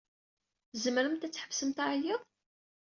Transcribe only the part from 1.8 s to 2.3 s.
aɛeyyeḍ?